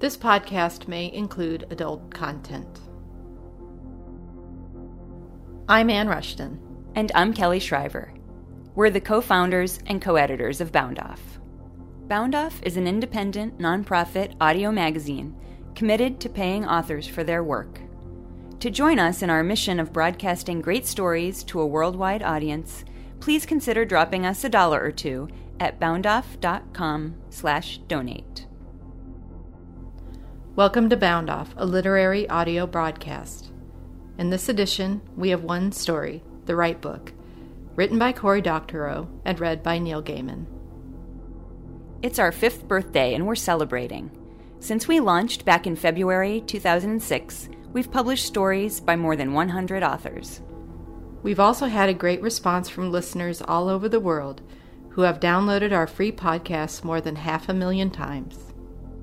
[0.00, 2.80] This podcast may include adult content.
[5.68, 6.58] I'm Ann Rushton.
[6.94, 8.14] And I'm Kelly Shriver.
[8.74, 11.20] We're the co founders and co editors of Bound Off.
[12.08, 15.36] Bound Off is an independent, nonprofit audio magazine
[15.74, 17.78] committed to paying authors for their work.
[18.60, 22.86] To join us in our mission of broadcasting great stories to a worldwide audience,
[23.20, 25.28] please consider dropping us a dollar or two
[25.60, 28.46] at boundoff.com/donate.
[30.60, 33.50] Welcome to Bound Off, a literary audio broadcast.
[34.18, 37.14] In this edition, we have one story, The Right Book,
[37.76, 40.44] written by Cory Doctorow and read by Neil Gaiman.
[42.02, 44.10] It's our fifth birthday and we're celebrating.
[44.58, 50.42] Since we launched back in February 2006, we've published stories by more than 100 authors.
[51.22, 54.42] We've also had a great response from listeners all over the world
[54.90, 58.49] who have downloaded our free podcasts more than half a million times.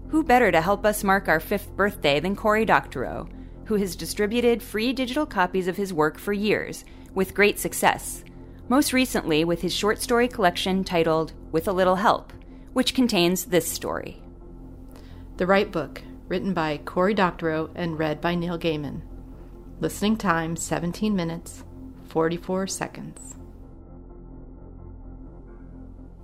[0.09, 3.27] Who better to help us mark our fifth birthday than Cory Doctorow,
[3.65, 8.23] who has distributed free digital copies of his work for years, with great success,
[8.69, 12.31] most recently with his short story collection titled With a Little Help,
[12.71, 14.21] which contains this story.
[15.35, 19.01] The Right Book, written by Cory Doctorow and read by Neil Gaiman.
[19.81, 21.65] Listening time 17 minutes,
[22.05, 23.35] 44 seconds.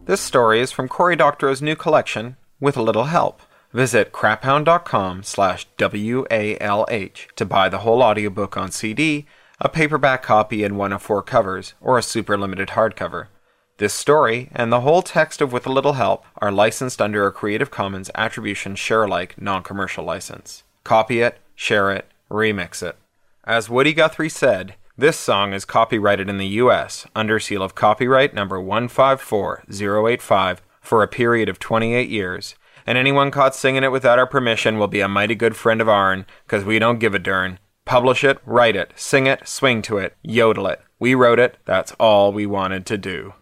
[0.06, 3.42] This story is from Cory Doctorow's new collection, With a Little Help.
[3.74, 9.26] Visit craphound.com slash W-A-L-H to buy the whole audiobook on CD,
[9.60, 13.30] a paperback copy in one of four covers, or a super limited hardcover.
[13.78, 17.32] This story and the whole text of With a Little Help are licensed under a
[17.32, 20.62] Creative Commons Attribution Share-alike non-commercial license.
[20.84, 22.96] Copy it, share it, remix it.
[23.44, 27.08] As Woody Guthrie said, this song is copyrighted in the U.S.
[27.16, 32.54] under seal of copyright number 154085 for a period of 28 years
[32.86, 35.90] and anyone caught singing it without our permission will be a mighty good friend of
[35.90, 37.60] ourn, because we don't give a dern.
[37.86, 40.82] Publish it, write it, sing it, swing to it, yodel it.
[41.00, 43.34] We wrote it, that's all we wanted to do.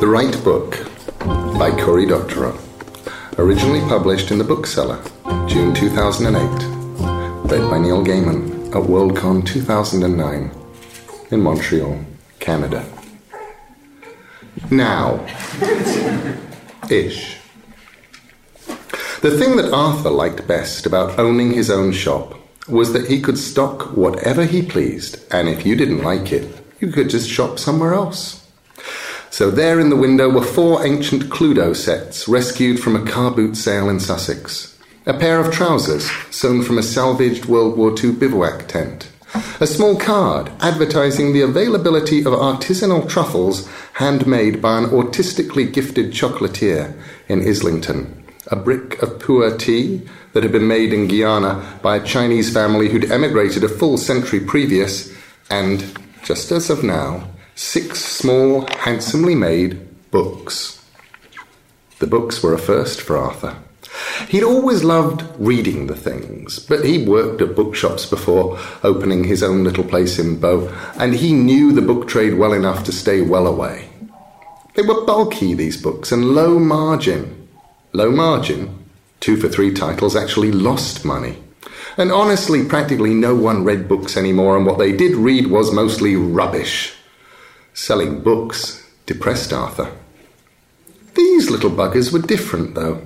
[0.00, 0.78] The Right Book
[1.58, 2.58] by Cory Doctorow.
[3.38, 5.00] Originally published in The Bookseller,
[5.46, 6.79] June 2008
[7.50, 10.52] read by Neil Gaiman at Worldcon 2009
[11.32, 11.98] in Montreal,
[12.38, 12.88] Canada.
[14.70, 15.26] Now,
[16.88, 17.38] ish.
[19.22, 22.38] The thing that Arthur liked best about owning his own shop
[22.68, 26.92] was that he could stock whatever he pleased, and if you didn't like it, you
[26.92, 28.48] could just shop somewhere else.
[29.30, 33.56] So there in the window were four ancient Cluedo sets rescued from a car boot
[33.56, 34.70] sale in Sussex
[35.10, 39.10] a pair of trousers sewn from a salvaged World War II bivouac tent,
[39.58, 46.96] a small card advertising the availability of artisanal truffles handmade by an autistically gifted chocolatier
[47.26, 52.06] in Islington, a brick of pu'er tea that had been made in Guyana by a
[52.06, 55.12] Chinese family who'd emigrated a full century previous,
[55.50, 57.26] and, just as of now,
[57.56, 60.86] six small, handsomely made books.
[61.98, 63.56] The books were a first for Arthur.
[64.28, 69.64] He'd always loved reading the things, but he worked at bookshops before opening his own
[69.64, 70.68] little place in Bow,
[70.98, 73.88] and he knew the book trade well enough to stay well away.
[74.74, 77.48] They were bulky, these books, and low margin.
[77.92, 78.78] Low margin?
[79.18, 81.36] Two for three titles actually lost money.
[81.96, 86.14] And honestly, practically no one read books anymore, and what they did read was mostly
[86.16, 86.94] rubbish.
[87.74, 89.92] Selling books depressed Arthur.
[91.14, 93.02] These little buggers were different, though.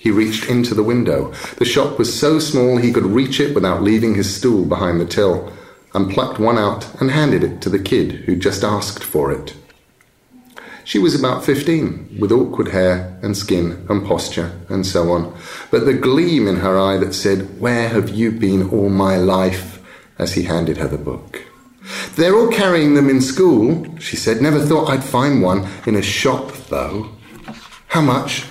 [0.00, 1.30] He reached into the window.
[1.58, 5.04] The shop was so small he could reach it without leaving his stool behind the
[5.04, 5.52] till,
[5.92, 9.54] and plucked one out and handed it to the kid who just asked for it.
[10.84, 15.36] She was about fifteen, with awkward hair and skin and posture and so on,
[15.70, 19.76] but the gleam in her eye that said, Where have you been all my life?
[20.18, 21.42] as he handed her the book.
[22.14, 24.42] They're all carrying them in school, she said.
[24.42, 27.08] Never thought I'd find one in a shop, though.
[27.88, 28.44] How much?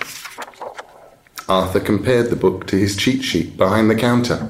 [1.50, 4.48] Arthur compared the book to his cheat sheet behind the counter.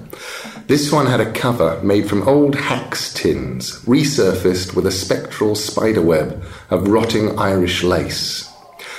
[0.67, 6.44] This one had a cover made from old hacks tins, resurfaced with a spectral spiderweb
[6.69, 8.52] of rotting Irish lace.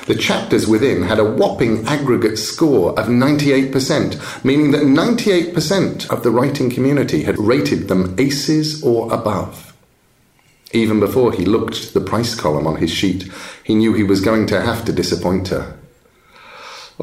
[0.08, 6.32] The chapters within had a whopping aggregate score of 98%, meaning that 98% of the
[6.32, 9.78] writing community had rated them aces or above.
[10.74, 13.32] Even before he looked the price column on his sheet,
[13.64, 15.78] he knew he was going to have to disappoint her.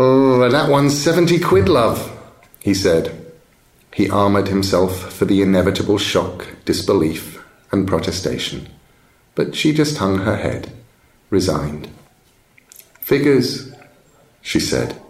[0.01, 2.17] Oh, that one's 70 quid, love,
[2.61, 3.33] he said.
[3.93, 8.69] He armoured himself for the inevitable shock, disbelief, and protestation.
[9.35, 10.73] But she just hung her head,
[11.31, 11.89] resigned.
[13.01, 13.73] Figures,
[14.41, 15.03] she said.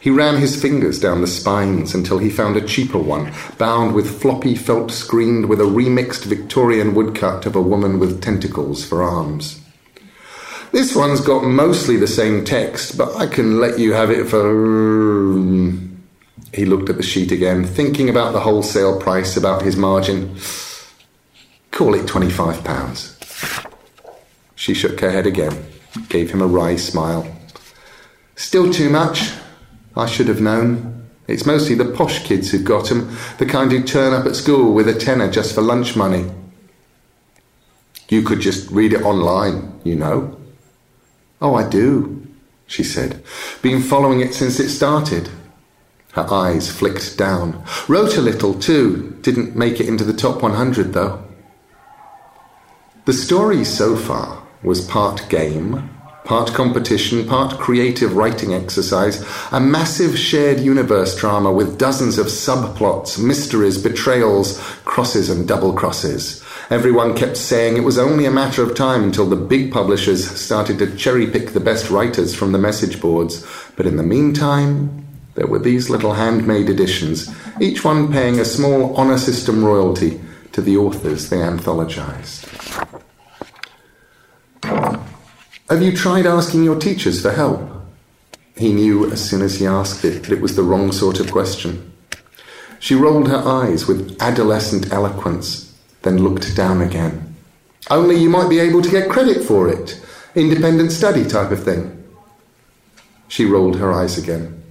[0.00, 4.20] He ran his fingers down the spines until he found a cheaper one, bound with
[4.20, 9.59] floppy felt screened with a remixed Victorian woodcut of a woman with tentacles for arms.
[10.72, 14.50] This one's got mostly the same text, but I can let you have it for.
[16.54, 20.36] He looked at the sheet again, thinking about the wholesale price, about his margin.
[21.70, 23.96] Call it £25.
[24.54, 25.64] She shook her head again,
[26.08, 27.26] gave him a wry smile.
[28.36, 29.32] Still too much,
[29.96, 31.08] I should have known.
[31.26, 34.72] It's mostly the posh kids who've got 'em, the kind who turn up at school
[34.72, 36.30] with a tenner just for lunch money.
[38.08, 40.36] You could just read it online, you know.
[41.40, 42.26] Oh, I do,
[42.66, 43.22] she said.
[43.62, 45.30] Been following it since it started.
[46.12, 47.64] Her eyes flicked down.
[47.88, 49.16] Wrote a little, too.
[49.22, 51.24] Didn't make it into the top 100, though.
[53.06, 55.88] The story so far was part game,
[56.24, 63.18] part competition, part creative writing exercise, a massive shared universe drama with dozens of subplots,
[63.22, 66.44] mysteries, betrayals, crosses, and double crosses.
[66.70, 70.78] Everyone kept saying it was only a matter of time until the big publishers started
[70.78, 73.44] to cherry pick the best writers from the message boards.
[73.74, 77.28] But in the meantime, there were these little handmade editions,
[77.60, 80.20] each one paying a small honour system royalty
[80.52, 82.46] to the authors they anthologized.
[84.62, 87.68] Have you tried asking your teachers for help?
[88.56, 91.32] He knew as soon as he asked it that it was the wrong sort of
[91.32, 91.92] question.
[92.78, 95.69] She rolled her eyes with adolescent eloquence,
[96.02, 97.34] then looked down again.
[97.90, 100.00] Only you might be able to get credit for it.
[100.34, 102.04] Independent study type of thing.
[103.28, 104.62] She rolled her eyes again.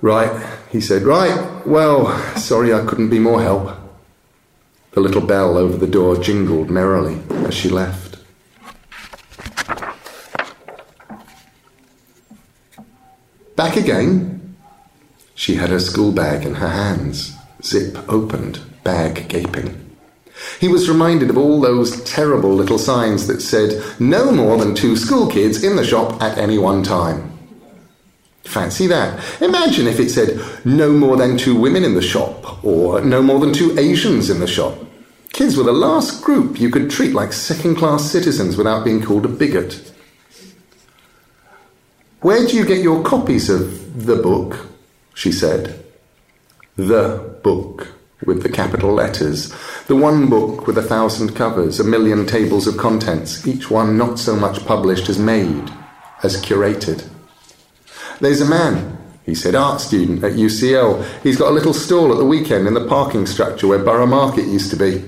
[0.00, 1.02] Right, he said.
[1.02, 3.76] Right, well, sorry I couldn't be more help.
[4.92, 8.18] The little bell over the door jingled merrily as she left.
[13.56, 14.56] Back again?
[15.34, 19.83] She had her school bag in her hands, zip opened, bag gaping.
[20.60, 24.96] He was reminded of all those terrible little signs that said, no more than two
[24.96, 27.30] school kids in the shop at any one time.
[28.44, 29.42] Fancy that.
[29.42, 33.40] Imagine if it said, no more than two women in the shop, or no more
[33.40, 34.76] than two Asians in the shop.
[35.32, 39.24] Kids were the last group you could treat like second class citizens without being called
[39.24, 39.92] a bigot.
[42.20, 44.68] Where do you get your copies of the book?
[45.14, 45.84] she said.
[46.76, 47.88] The book,
[48.26, 49.52] with the capital letters.
[49.86, 54.18] The one book with a thousand covers, a million tables of contents, each one not
[54.18, 55.70] so much published as made,
[56.22, 57.08] as curated.
[58.20, 61.22] There's a man, he said, art student at UCL.
[61.22, 64.46] He's got a little stall at the weekend in the parking structure where Borough Market
[64.46, 65.04] used to be.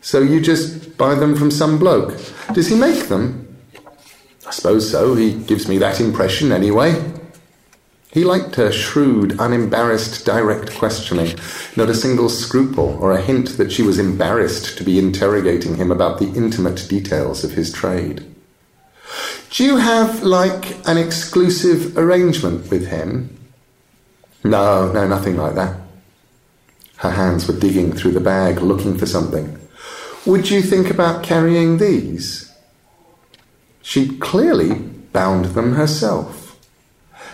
[0.00, 2.18] So you just buy them from some bloke.
[2.52, 3.56] Does he make them?
[4.46, 5.14] I suppose so.
[5.14, 6.92] He gives me that impression anyway.
[8.12, 11.34] He liked her shrewd, unembarrassed, direct questioning,
[11.76, 15.90] not a single scruple or a hint that she was embarrassed to be interrogating him
[15.90, 18.22] about the intimate details of his trade.
[19.50, 23.34] Do you have, like, an exclusive arrangement with him?
[24.44, 25.80] No, no, nothing like that.
[26.96, 29.58] Her hands were digging through the bag, looking for something.
[30.26, 32.52] Would you think about carrying these?
[33.80, 36.41] She'd clearly bound them herself.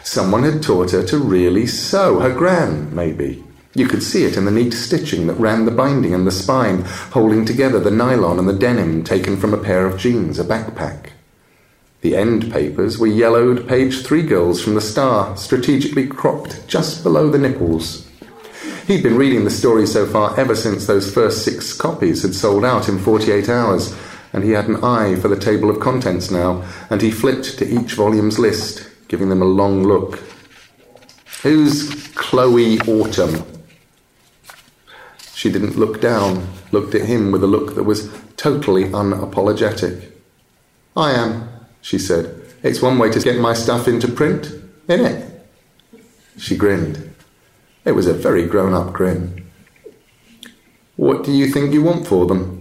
[0.08, 3.44] Someone had taught her to really sew, her gran, maybe.
[3.74, 6.84] You could see it in the neat stitching that ran the binding and the spine,
[7.10, 11.10] holding together the nylon and the denim taken from a pair of jeans, a backpack.
[12.00, 17.28] The end papers were yellowed page three girls from the Star, strategically cropped just below
[17.28, 18.10] the nipples.
[18.86, 22.64] He'd been reading the story so far ever since those first six copies had sold
[22.64, 23.94] out in 48 hours,
[24.32, 27.68] and he had an eye for the table of contents now, and he flipped to
[27.68, 30.22] each volume's list, giving them a long look.
[31.42, 33.44] Who's Chloe Autumn?
[35.34, 40.10] She didn't look down, looked at him with a look that was totally unapologetic.
[40.96, 41.48] I am,
[41.80, 42.34] she said.
[42.62, 44.52] It's one way to get my stuff into print,
[44.88, 45.48] isn't it?
[46.38, 47.14] She grinned.
[47.84, 49.48] It was a very grown up grin.
[50.96, 52.57] What do you think you want for them?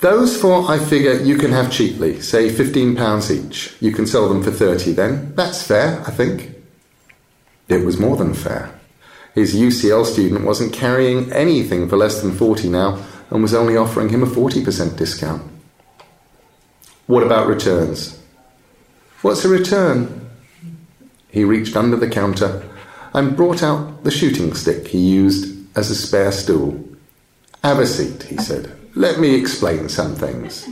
[0.00, 3.76] Those four I figure you can have cheaply, say £15 each.
[3.80, 5.34] You can sell them for 30 then.
[5.34, 6.54] That's fair, I think.
[7.68, 8.78] It was more than fair.
[9.34, 14.08] His UCL student wasn't carrying anything for less than 40 now and was only offering
[14.08, 15.42] him a 40% discount.
[17.06, 18.18] What about returns?
[19.22, 20.30] What's a return?
[21.30, 22.68] He reached under the counter,
[23.12, 26.82] and brought out the shooting stick he used as a spare stool.
[27.62, 28.79] Have a seat, he said.
[28.94, 30.68] Let me explain some things.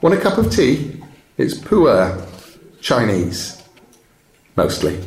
[0.00, 1.02] Want a cup of tea?
[1.36, 2.24] It's pu'er
[2.80, 3.62] Chinese,
[4.56, 5.02] mostly.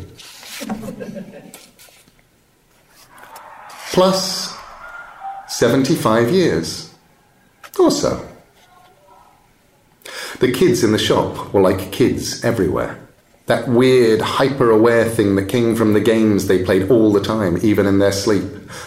[3.92, 4.56] Plus
[5.48, 6.94] 75 years,
[7.80, 8.28] or so.
[10.40, 13.07] The kids in the shop were like kids everywhere.
[13.48, 17.58] That weird, hyper aware thing that came from the games they played all the time,
[17.64, 18.44] even in their sleep.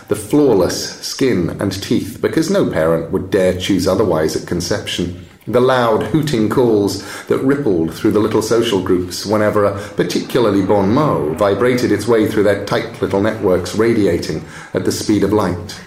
[0.08, 5.26] The flawless skin and teeth, because no parent would dare choose otherwise at conception.
[5.46, 10.92] The loud, hooting calls that rippled through the little social groups whenever a particularly bon
[10.92, 15.80] mot vibrated its way through their tight little networks, radiating at the speed of light.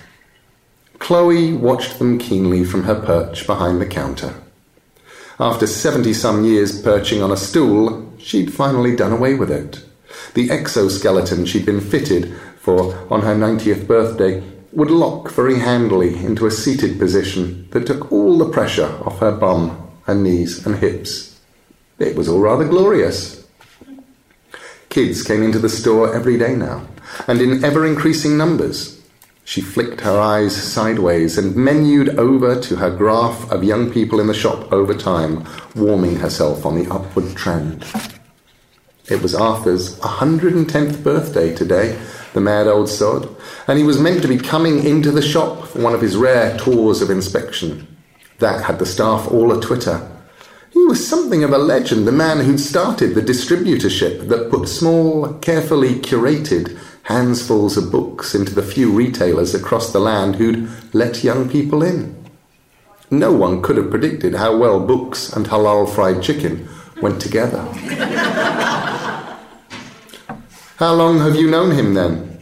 [0.97, 4.33] Chloe watched them keenly from her perch behind the counter.
[5.39, 9.83] After seventy some years perching on a stool, she'd finally done away with it.
[10.35, 16.45] The exoskeleton she'd been fitted for on her 90th birthday would lock very handily into
[16.45, 21.39] a seated position that took all the pressure off her bum and knees and hips.
[21.99, 23.45] It was all rather glorious.
[24.89, 26.87] Kids came into the store every day now,
[27.27, 29.02] and in ever increasing numbers.
[29.45, 34.27] She flicked her eyes sideways and menued over to her graph of young people in
[34.27, 35.45] the shop over time,
[35.75, 37.85] warming herself on the upward trend.
[39.09, 41.99] It was Arthur's 110th birthday today,
[42.33, 43.29] the mad old sod,
[43.67, 46.57] and he was meant to be coming into the shop for one of his rare
[46.57, 47.85] tours of inspection.
[48.39, 50.09] That had the staff all a twitter.
[50.71, 55.33] He was something of a legend, the man who'd started the distributorship that put small,
[55.35, 61.49] carefully curated handsfuls of books into the few retailers across the land who'd let young
[61.49, 62.15] people in.
[63.11, 66.67] No one could have predicted how well books and halal fried chicken
[67.01, 67.61] went together.
[70.77, 72.33] how long have you known him then?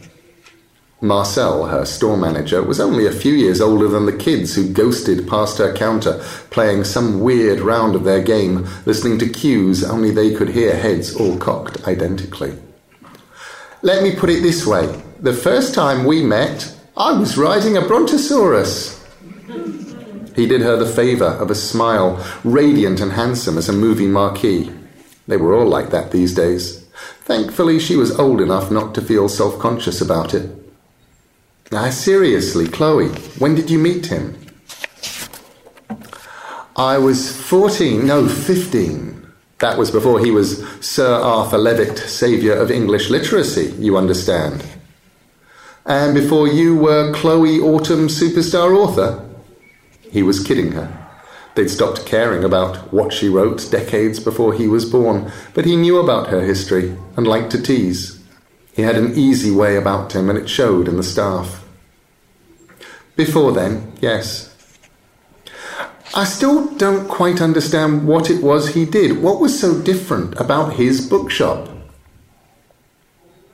[1.02, 5.26] Marcel, her store manager, was only a few years older than the kids who ghosted
[5.28, 10.32] past her counter, playing some weird round of their game, listening to cues only they
[10.32, 12.56] could hear heads all cocked identically.
[13.84, 17.80] Let me put it this way the first time we met, I was riding a
[17.80, 19.00] brontosaurus.
[20.34, 24.72] He did her the favour of a smile, radiant and handsome as a movie marquee.
[25.28, 26.84] They were all like that these days.
[27.22, 30.50] Thankfully, she was old enough not to feel self conscious about it.
[31.70, 33.08] Now, seriously, Chloe,
[33.38, 34.36] when did you meet him?
[36.76, 39.21] I was 14, no, 15.
[39.62, 44.64] That was before he was Sir Arthur Levitt, saviour of English literacy, you understand.
[45.86, 49.24] And before you were Chloe Autumn superstar author?
[50.10, 50.90] He was kidding her.
[51.54, 56.00] They'd stopped caring about what she wrote decades before he was born, but he knew
[56.00, 58.20] about her history and liked to tease.
[58.72, 61.64] He had an easy way about him, and it showed in the staff.
[63.14, 64.51] Before then, yes,
[66.14, 69.22] I still don't quite understand what it was he did.
[69.22, 71.70] What was so different about his bookshop?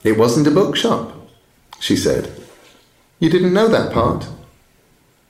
[0.03, 1.13] It wasn't a bookshop,
[1.79, 2.33] she said.
[3.21, 4.27] You didn't know that part?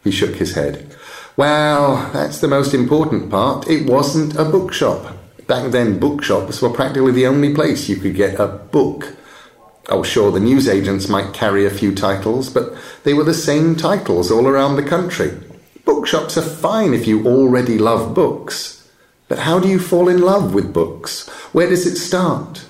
[0.04, 0.96] He shook his head.
[1.36, 3.68] Well, that's the most important part.
[3.68, 5.14] It wasn't a bookshop.
[5.46, 9.14] Back then, bookshops were practically the only place you could get a book.
[9.90, 14.30] Oh, sure, the newsagents might carry a few titles, but they were the same titles
[14.30, 15.32] all around the country.
[15.88, 18.86] Bookshops are fine if you already love books.
[19.26, 21.26] But how do you fall in love with books?
[21.54, 22.66] Where does it start?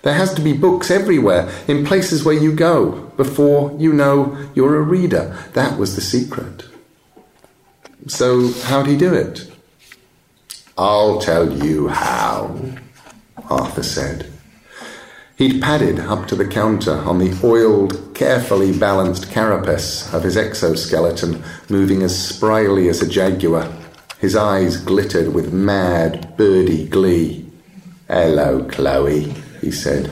[0.00, 4.78] There has to be books everywhere, in places where you go, before you know you're
[4.78, 5.36] a reader.
[5.52, 6.64] That was the secret.
[8.06, 9.52] So, how'd he do it?
[10.78, 12.58] I'll tell you how,
[13.50, 14.31] Arthur said.
[15.42, 21.42] He'd padded up to the counter on the oiled, carefully balanced carapace of his exoskeleton,
[21.68, 23.68] moving as spryly as a jaguar.
[24.20, 27.50] His eyes glittered with mad, birdy glee.
[28.06, 30.06] Hello, Chloe, he said.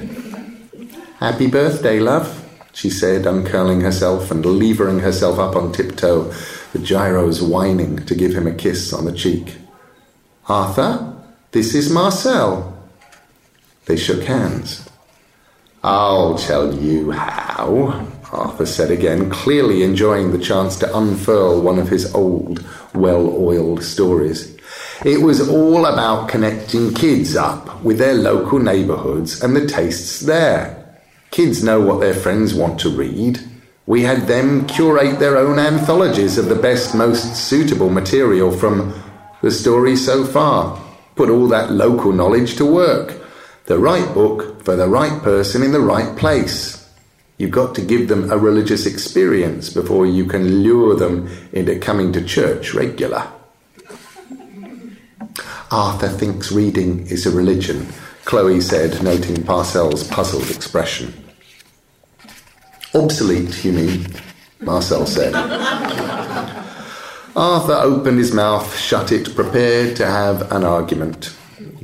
[1.20, 6.32] Happy birthday, love, she said, uncurling herself and levering herself up on tiptoe,
[6.72, 9.58] the gyros whining to give him a kiss on the cheek.
[10.48, 11.14] Arthur,
[11.52, 12.76] this is Marcel.
[13.86, 14.89] They shook hands.
[15.82, 21.88] I'll tell you how, Arthur said again, clearly enjoying the chance to unfurl one of
[21.88, 22.62] his old,
[22.94, 24.58] well oiled stories.
[25.06, 30.98] It was all about connecting kids up with their local neighbourhoods and the tastes there.
[31.30, 33.40] Kids know what their friends want to read.
[33.86, 38.92] We had them curate their own anthologies of the best, most suitable material from
[39.40, 40.78] the story so far.
[41.14, 43.19] Put all that local knowledge to work.
[43.70, 46.90] The right book for the right person in the right place.
[47.38, 52.12] You've got to give them a religious experience before you can lure them into coming
[52.14, 53.28] to church regular.
[55.70, 57.86] Arthur thinks reading is a religion,
[58.24, 61.14] Chloe said, noting Marcel's puzzled expression.
[62.92, 64.04] Obsolete, you mean?
[64.58, 65.32] Marcel said.
[67.36, 71.36] Arthur opened his mouth, shut it, prepared to have an argument.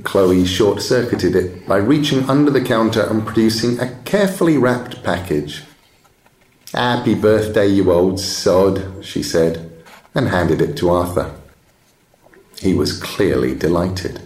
[0.07, 5.65] Chloe short circuited it by reaching under the counter and producing a carefully wrapped package.
[6.73, 9.69] Happy birthday, you old sod, she said,
[10.15, 11.35] and handed it to Arthur.
[12.61, 14.21] He was clearly delighted.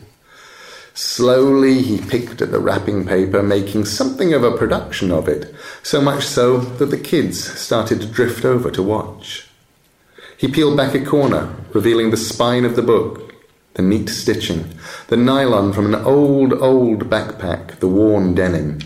[0.92, 6.02] Slowly he picked at the wrapping paper, making something of a production of it, so
[6.02, 9.48] much so that the kids started to drift over to watch.
[10.36, 13.29] He peeled back a corner, revealing the spine of the book,
[13.74, 14.72] the neat stitching,
[15.08, 18.78] the nylon from an old, old backpack, the worn denim,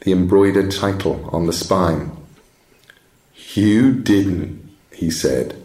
[0.00, 2.10] the embroidered title on the spine.
[3.54, 5.64] You didn't, he said.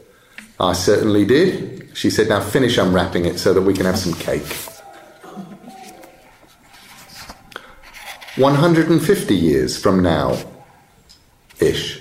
[0.60, 1.90] I certainly did.
[1.94, 4.48] She said, Now finish unwrapping it so that we can have some cake.
[8.38, 10.38] 150 years from now,
[11.60, 12.01] ish.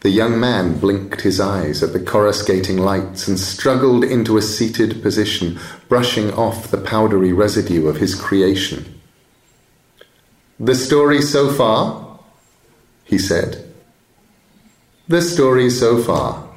[0.00, 5.02] The young man blinked his eyes at the coruscating lights and struggled into a seated
[5.02, 8.98] position, brushing off the powdery residue of his creation.
[10.58, 12.18] The story so far?
[13.04, 13.70] he said.
[15.08, 16.48] The story so far,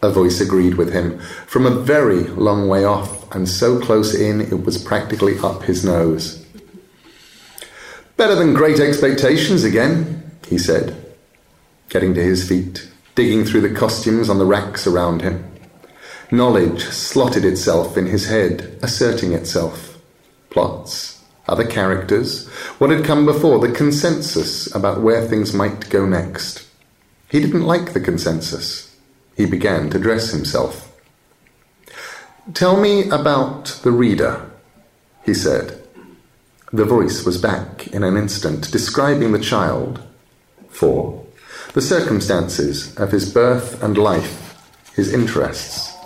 [0.00, 4.40] a voice agreed with him, from a very long way off, and so close in
[4.40, 6.46] it was practically up his nose.
[8.16, 11.07] Better than great expectations again, he said,
[11.88, 15.44] getting to his feet, digging through the costumes on the racks around him.
[16.30, 19.98] Knowledge slotted itself in his head, asserting itself.
[20.50, 22.46] Plots, other characters,
[22.78, 26.66] what had come before, the consensus about where things might go next.
[27.30, 28.94] He didn't like the consensus.
[29.36, 30.84] He began to dress himself.
[32.54, 34.50] Tell me about the reader,
[35.24, 35.82] he said.
[36.72, 40.02] The voice was back in an instant, describing the child.
[40.70, 41.24] 4.
[41.78, 45.96] The circumstances of his birth and life, his interests.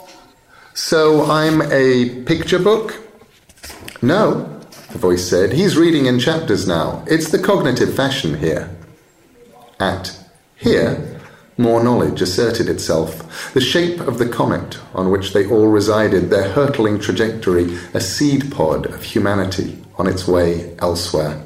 [0.74, 3.00] So I'm a picture book?
[4.02, 5.54] No, the voice said.
[5.54, 7.02] He's reading in chapters now.
[7.06, 8.68] It's the cognitive fashion here.
[9.80, 10.14] At
[10.56, 11.18] here,
[11.56, 13.54] more knowledge asserted itself.
[13.54, 18.52] The shape of the comet on which they all resided, their hurtling trajectory, a seed
[18.52, 21.42] pod of humanity on its way elsewhere.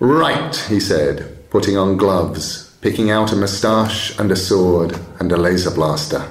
[0.00, 5.36] Right, he said, putting on gloves, picking out a moustache and a sword and a
[5.36, 6.28] laser blaster.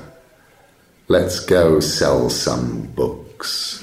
[1.08, 3.82] Let's go sell some books.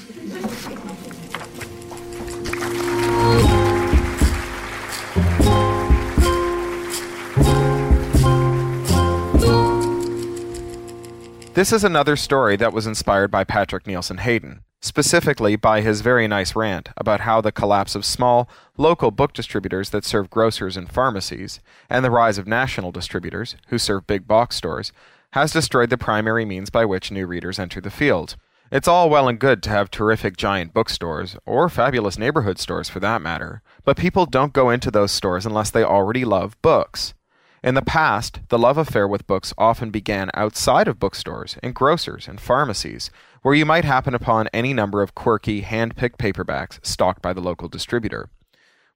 [11.55, 16.27] This is another story that was inspired by Patrick Nielsen Hayden, specifically by his very
[16.27, 20.91] nice rant about how the collapse of small, local book distributors that serve grocers and
[20.91, 24.91] pharmacies, and the rise of national distributors, who serve big box stores,
[25.33, 28.35] has destroyed the primary means by which new readers enter the field.
[28.71, 32.99] It's all well and good to have terrific giant bookstores, or fabulous neighborhood stores for
[32.99, 37.13] that matter, but people don't go into those stores unless they already love books.
[37.61, 42.27] In the past, the love affair with books often began outside of bookstores, in grocers
[42.27, 47.21] and pharmacies, where you might happen upon any number of quirky, hand picked paperbacks stocked
[47.21, 48.29] by the local distributor.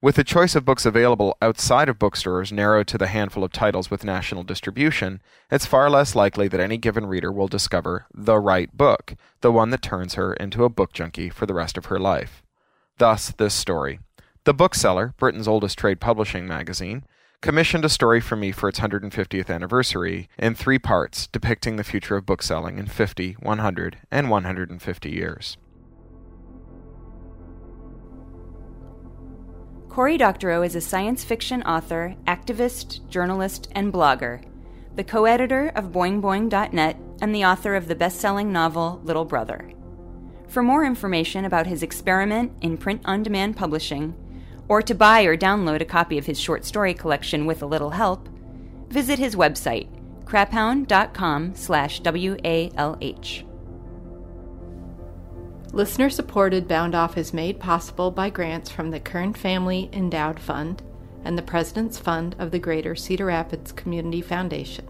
[0.02, 3.90] With the choice of books available outside of bookstores narrowed to the handful of titles
[3.90, 8.76] with national distribution, it's far less likely that any given reader will discover the right
[8.76, 12.00] book, the one that turns her into a book junkie for the rest of her
[12.00, 12.44] life.
[12.98, 14.00] Thus, this story.
[14.44, 17.06] The Bookseller, Britain's oldest trade publishing magazine,
[17.44, 22.16] commissioned a story for me for its 150th anniversary in three parts depicting the future
[22.16, 25.58] of bookselling in 50, 100, and 150 years.
[29.90, 34.42] Cory Doctorow is a science fiction author, activist, journalist, and blogger,
[34.96, 39.70] the co editor of BoingBoing.net, and the author of the best selling novel Little Brother.
[40.48, 44.16] For more information about his experiment in print on demand publishing,
[44.68, 47.92] or to buy or download a copy of his short story collection with a little
[47.92, 48.30] help,
[48.90, 49.88] visit his website,
[50.26, 53.46] craphound.com slash W-A-L-H.
[55.72, 60.84] Listener supported Bound Off is made possible by grants from the Kern Family Endowed Fund
[61.26, 64.88] and the President's Fund of the Greater Cedar Rapids Community Foundation.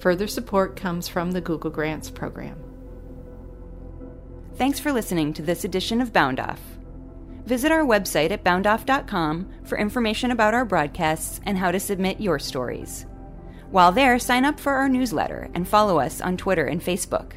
[0.00, 2.60] Further support comes from the Google Grants Program.
[4.56, 6.73] Thanks for listening to this edition of Bound Off.
[7.46, 12.38] Visit our website at boundoff.com for information about our broadcasts and how to submit your
[12.38, 13.06] stories.
[13.70, 17.32] While there, sign up for our newsletter and follow us on Twitter and Facebook.